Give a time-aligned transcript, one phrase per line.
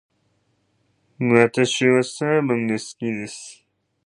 [1.19, 3.63] 私はサーモンが好きです。